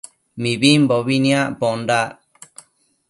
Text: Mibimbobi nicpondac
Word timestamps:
Mibimbobi 0.41 1.17
nicpondac 1.23 2.11